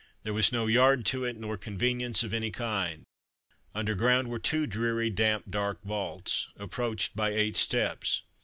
There 0.23 0.33
was 0.33 0.51
no 0.51 0.65
yard 0.65 1.05
to 1.05 1.25
it, 1.25 1.37
nor 1.37 1.57
convenience 1.59 2.23
of 2.23 2.33
any 2.33 2.49
kind. 2.49 3.03
Under 3.75 3.93
ground 3.93 4.31
were 4.31 4.39
two 4.39 4.65
dreary, 4.65 5.11
damp, 5.11 5.43
dark 5.51 5.79
vaults, 5.83 6.47
approached 6.55 7.15
by 7.15 7.29
eight 7.35 7.55
steps. 7.55 8.23